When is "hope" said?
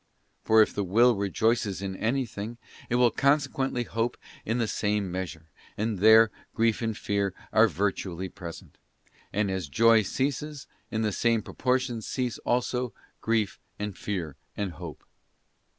3.83-4.17, 14.71-15.03